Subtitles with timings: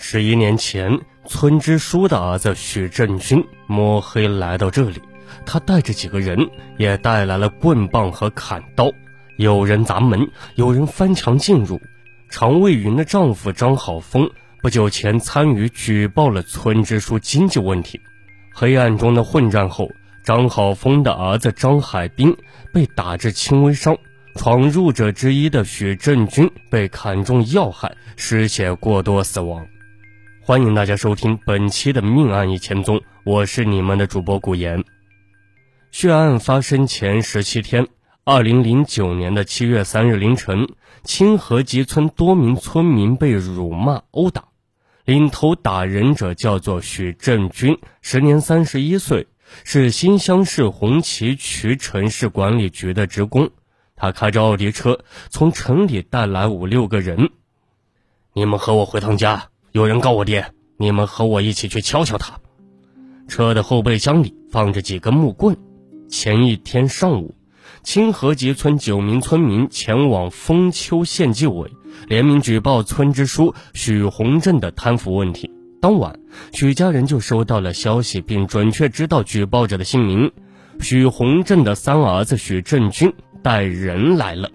[0.00, 5.02] 十一年前，村支书的儿子许振军摸黑来到这里，
[5.44, 8.90] 他带着几个人，也带来了棍棒和砍刀。
[9.36, 11.80] 有人砸门，有人翻墙进入。
[12.30, 14.30] 常卫云的丈夫张好峰
[14.62, 18.00] 不久前参与举报了村支书经济问题。
[18.54, 19.90] 黑暗中的混战后，
[20.22, 22.34] 张好峰的儿子张海滨
[22.72, 23.98] 被打致轻微伤，
[24.36, 29.66] 闯入者之一的许振军被砍中要害，失血过多死亡。
[30.48, 34.82] 欢迎大家收听本期的《命案一千宗》，我是你们的主播古言。
[35.90, 37.86] 血案发生前十七天，
[38.24, 40.66] 二零零九年的七月三日凌晨，
[41.04, 44.44] 清河集村多名村民被辱骂殴打，
[45.04, 49.26] 领头打人者叫做许振军，时年三十一岁，
[49.64, 53.50] 是新乡市红旗渠城市管理局的职工。
[53.96, 57.32] 他开着奥迪车从城里带来五六个人，
[58.32, 59.50] 你们和我回趟家。
[59.72, 62.38] 有人告我爹，你们和我一起去敲敲他。
[63.28, 65.56] 车的后备箱里放着几根木棍。
[66.08, 67.34] 前一天上午，
[67.82, 71.70] 清河集村九名村民前往丰丘县纪委，
[72.08, 75.50] 联名举报村支书许洪正的贪腐问题。
[75.82, 76.18] 当晚，
[76.52, 80.32] 许家人就收到了消息，并准确知道举报者的姓名。
[80.80, 84.50] 许洪正的三儿子许振军带人来了。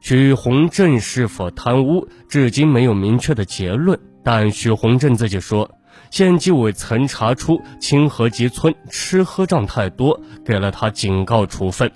[0.00, 3.98] 许洪正是否贪污，至今没有明确的结论。
[4.22, 5.70] 但许洪正自己说，
[6.10, 11.90] 县纪委曾查出清河集村吃喝账太多，给了他警告处分。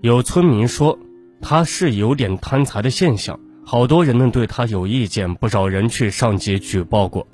[0.00, 0.98] 有村民说，
[1.40, 7.26] 他是有点贪财的现象，好多人呢对他有意见，不少人去上级举报过。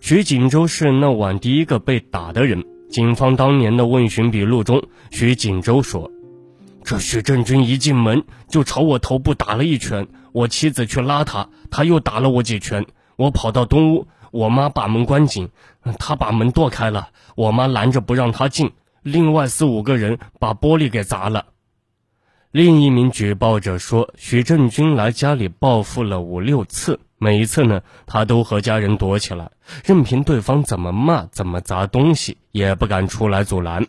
[0.00, 2.64] 徐锦州是那晚第一个被打的人。
[2.90, 6.10] 警方当年的问询笔录中，徐锦州说
[6.84, 12.84] ：“这许振军一进门就朝我头部打了一拳，我妻子去拉他，他又打了我几拳。”
[13.22, 15.50] 我跑到东屋，我妈把门关紧，
[16.00, 18.72] 他把门剁开了，我妈拦着不让他进。
[19.02, 21.46] 另外四五个人把玻璃给砸了。
[22.50, 29.52] 另一名举报者说，许振军来家里报复了五六次，每一次呢，他都和家人躲起来，
[29.84, 33.86] 任凭对方怎么骂、怎么砸东西，也不敢出来阻拦。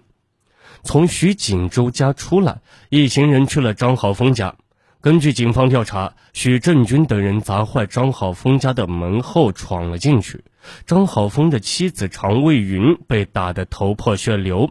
[0.84, 4.54] 从徐锦州家出来，一行人去了张豪峰家。
[5.03, 10.46] 根据警方调查，许振军等人砸坏张好峰家的门后闯了进去，
[10.86, 14.69] 张好峰的妻子常卫云被打得头破血流，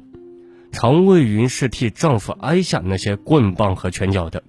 [0.73, 4.43] 常卫云是替丈夫挨下那些棍棒和拳脚的。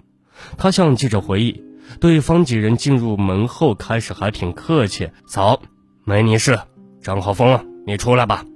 [0.56, 1.62] 她向记者回忆，
[2.00, 5.60] 对方几人进入门后开始还挺客气，早，
[6.04, 6.58] 没你事，
[7.02, 8.46] 张好峰，你出来吧。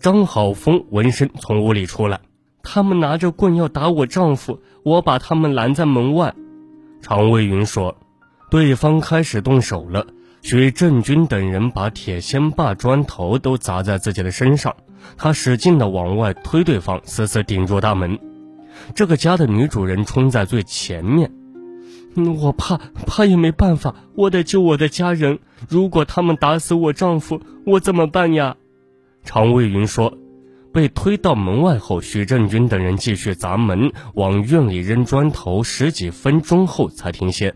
[0.00, 2.18] 张好峰闻声从屋里出来。
[2.62, 6.34] 他们拿着棍要打我丈夫，我把他们拦在门外。
[7.00, 7.96] 常卫云说
[8.50, 10.06] ：“对方开始动手了。”
[10.40, 14.76] 许振军等人把铁锨、把砖头都砸在自己的身上，
[15.16, 18.18] 他使劲地往外推对方，死死顶住大门。
[18.94, 21.32] 这个家的女主人冲在最前面，
[22.40, 25.40] 我怕怕也没办法，我得救我的家人。
[25.68, 28.56] 如果他们打死我丈夫，我怎么办呀？
[29.24, 30.16] 常卫云说。
[30.72, 37.54] 被推到门外后，许振军等人继续砸门，往院里扔砖头，十几分钟后才停歇。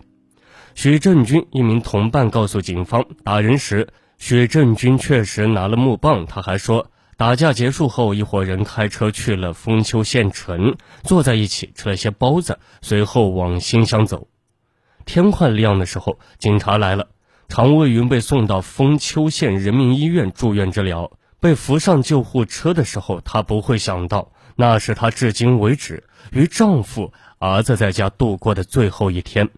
[0.75, 6.25] 许振军一名同伴告诉警方，打人时许振军确实拿了木棒。
[6.27, 14.29] 他还说，打架结束后，一伙人开车去了丰丘县城，坐在一起吃了些包子，随后往新乡走。
[15.05, 17.09] 天快亮的时候，警察来了，
[17.49, 21.13] 常卫云被送到丰丘县人民医院住院治疗。
[21.43, 29.51] 被扶上救护车的时候，她不会想到，那是她至今为止与丈夫、儿子在家度过的最后一天。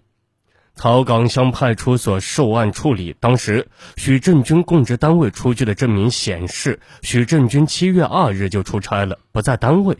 [0.75, 9.99] 草岗乡派出所受案处理，当时许振军供职单位出具的证明显示，许振军七月二日就出差了，不在单位。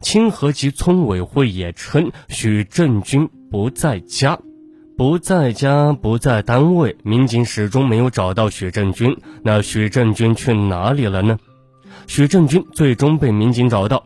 [0.00, 4.40] 清河集村委会也称许振军不在家。
[4.96, 9.14] 不在家，不在单位，民警始终没有找到许振军。
[9.42, 11.38] 那许振军去哪里了呢？
[12.06, 14.04] 许振军最终被民警找到，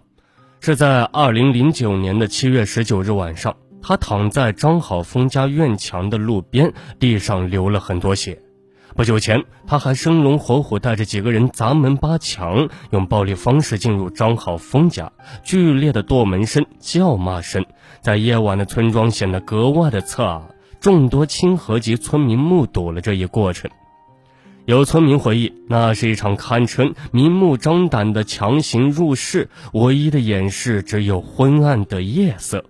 [0.58, 8.42] 是在二零零九年的七月十九日晚上，他躺在张好峰家院墙的路边，地上流了很多血。
[8.96, 15.12] 不久前，他还生龙活虎带着几个人砸门扒墙，用暴力方式进入张好峰家，
[15.44, 17.64] 剧烈的剁门声、叫骂声，
[18.00, 20.42] 在夜晚的村庄显得格外的刺耳。
[20.80, 23.70] 众多清河籍村民目睹了这一过程，
[24.64, 32.64] 有村民回忆，那是一场堪称明目张胆的强行入室，唯一的掩饰只有昏暗的夜色。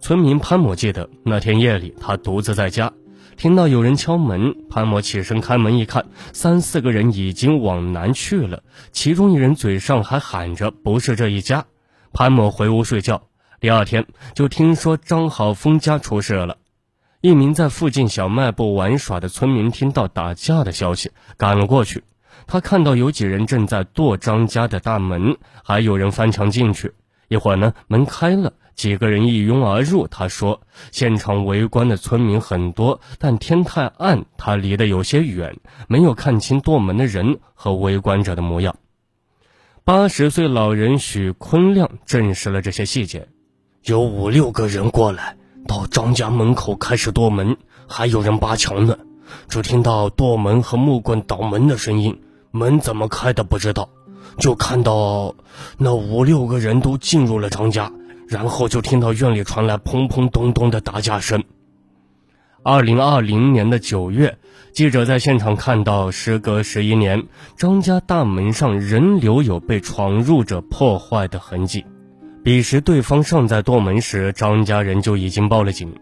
[0.00, 2.92] 村民潘某记得，那天夜里他独自在家，
[3.38, 6.04] 听到有人敲门，潘某起身开门一看，
[6.34, 8.62] 三四个人已经往南去了，
[8.92, 11.64] 其中一人嘴上还喊着“不是这一家”。
[12.12, 13.22] 潘某回屋睡觉，
[13.60, 16.58] 第二天就听说张好峰家出事了。
[17.26, 22.04] 一名在附近小卖部玩耍的村民听到打架的消息，赶了过去。
[22.46, 26.92] 他看到有几人正在剁张家的大门，还有人翻墙进去。
[27.26, 28.52] 一会儿呢，门开了。
[28.76, 30.06] 几个人一拥而入。
[30.06, 30.60] 他说
[30.92, 35.58] ：“现场围观的村民很多，但天太暗，他离得有些远，
[35.88, 38.76] 没有看清剁门的人和围观者的模样。”
[39.82, 43.26] 八十岁老人许坤亮证实了这些细节：
[43.82, 48.96] 有五六个人过来，到张家门口开始剁门，还有人扒墙呢。
[49.48, 52.20] 只听到剁门和木棍捣门的声音，
[52.50, 53.90] 门怎么开的不知道，
[54.38, 55.34] 就看到
[55.76, 57.92] 那五六个人都进入了张家。
[58.28, 61.44] 然后就听到院里传来砰砰咚咚的打架声。
[62.64, 64.38] 二零二零年的九月，
[64.72, 71.86] 记者在现场看到，时隔十一年，张家大门上仍留有被闯入者破坏的痕迹。
[72.46, 75.92] 彼时对方尚在剁门时，张家人就已经报了警。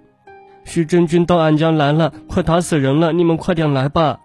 [0.67, 4.21] 徐振军到俺家来了，快打死人了，你们快点来吧。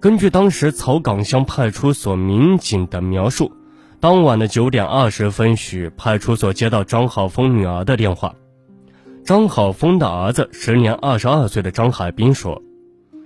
[0.00, 3.52] 根据当时草岗乡派出所民警的描述。
[4.00, 8.34] 当晚的九点二十分许，派出所接到张好峰女儿的电话。
[9.22, 12.62] 张好峰的儿子，时年二十二岁的张海滨说：“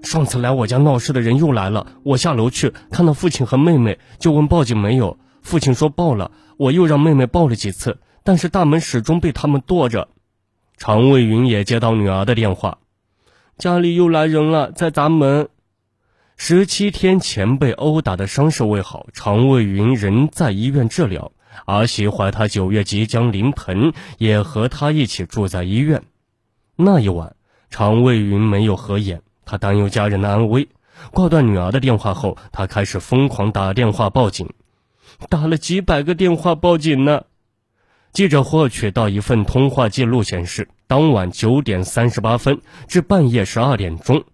[0.03, 5.17] 上次来我家闹事的人又来了，我下楼去看到父亲和妹妹，就问报警没有。
[5.43, 10.09] 父亲说报了，我又让妹妹报了几次，但是大门始终被他们剁着。”
[10.77, 12.79] 常卫云也接到女儿的电话
[13.57, 15.49] ：“家里又来人了，在砸门。”
[16.37, 21.33] 十七天前被殴打的伤势未好，常卫云仍在医院治疗。
[21.65, 26.03] 儿媳怀他九月即将临盆，也和他一起住在医院。
[26.77, 27.37] 那一晚，
[27.71, 30.69] 常卫云没有合眼，他担忧家人的安危。
[31.13, 34.51] 挂断女儿的电话后，他开始疯狂打电话报警，
[35.31, 37.23] 打了几百个电话报警呢。
[38.17, 44.25] 记者获取到一份通话记录显示，当晚九点三十八分至半夜十二点钟。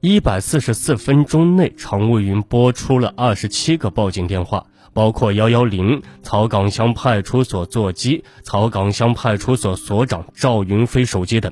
[0.00, 11.50] 一百四十四分钟内，常卫云拨出了二十七个报警电话，包括幺幺零、草岗乡派出所座机、草岗乡派出所所长赵云飞手机等。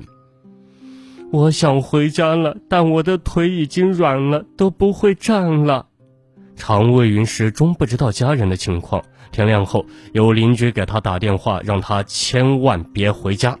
[1.31, 5.87] 我想回家了，但我的腿已经软了，都不会站了。
[6.59, 9.01] 常卫云始终不知道家人的情况。
[9.31, 13.57] 天亮后，有邻居给他打电话，让他千万别回家。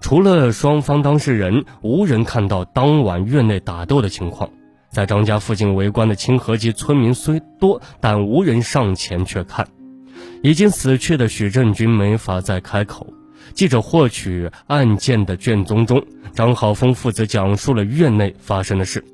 [0.00, 4.50] 除了双方当事人，无人看到当晚院内打斗的情况。
[4.90, 9.66] 在张家附近围观的清河籍村民虽多，但无人上前去看。
[10.42, 13.06] 已经死去的许振军没法再开口。
[13.54, 16.04] 记者获取案件的卷宗中，
[16.34, 19.04] 张浩峰父子讲述了院内发生的事。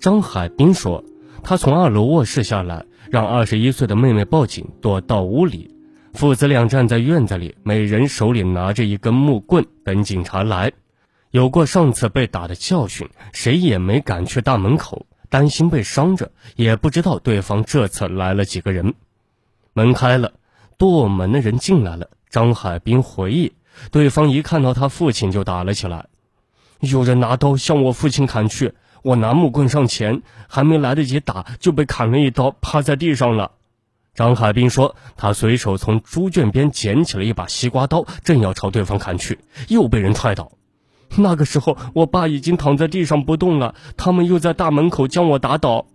[0.00, 1.04] 张海滨说，
[1.42, 5.74] 他从二楼卧室下来，让二十一岁的妹妹报警，躲到屋里。
[6.14, 10.72] 父子俩站在院子里，每人手里拿着一根木棍，等警察来。
[11.30, 18.94] 有过上次被打的教训，谁也没敢去大门口，担心被伤着，也不知道对方这次来了几个人。
[19.74, 20.32] 门开了，
[20.76, 22.08] 剁门的人进来了。
[22.30, 23.52] 张海滨回忆，
[23.90, 26.06] 对方一看到他父亲就打了起来，
[26.80, 33.52] 有人拿刀向我父亲砍去，我拿木棍上前，还没来得及打，就被砍了一刀，趴在地上了。
[34.14, 40.50] 张海滨说：“他随手从猪圈边捡起了一把西瓜刀，正要朝对方砍去，又被人踹倒。
[41.16, 45.86] 那个时候，我爸已经躺在地上不动了，他们又在大门口将我打倒。”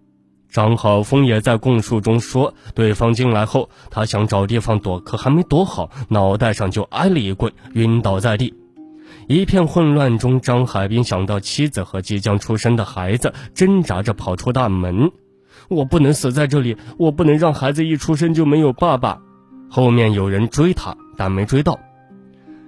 [0.49, 8.53] 张浩峰也在供述中说：“对方进来后，他想找地方躲，可还没躲好，脑袋上就挨了一棍，晕倒在地。
[9.27, 15.11] 一片混乱中，张海滨想到妻子和即将出生的孩子，挣扎着跑出大门。”
[15.69, 19.21] 我不能死在这里，我不能让孩子一出生就没有爸爸。
[19.69, 21.79] 后面有人追他，但没追到。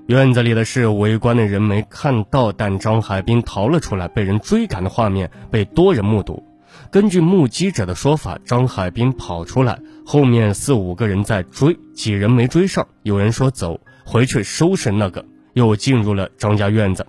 [0.07, 6.43] 院子里的事，围观的人没看到，但张海滨逃了出来，被人追赶的画面被多人目睹。
[6.91, 12.87] 根据目击者的说法，张海滨跑出来，后面四五个人在追，几人没追上。
[13.03, 17.07] 有人说走回去收拾那个，又进入了张家院子。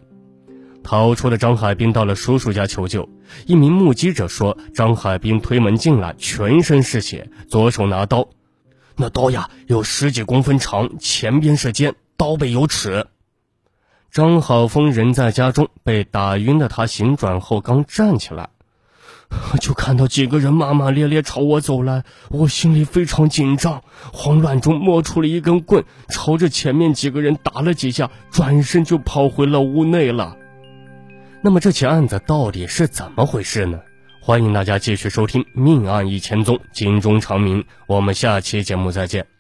[0.83, 3.09] 逃出的张海滨到了叔叔家求救。
[3.47, 8.29] 一名目击者说，张海滨推门进来，全身是血，左手拿刀，
[8.95, 13.07] 那刀呀有十几公分长，前边是尖，刀背有齿。
[14.13, 18.51] 张好峰人在家中，被打晕的他醒转后刚站起来，
[19.61, 30.37] 就看到几个人骂骂咧咧朝我走来，我心里非常紧张，慌乱中摸出了一根棍，朝着前面几个人打了几下，转身就跑回了屋内了。
[31.43, 33.81] 那么这起案子到底是怎么回事呢？
[34.21, 37.65] 欢迎大家继续收听《命案一千宗》，警钟长鸣。
[37.87, 39.36] 我们下期节目再见。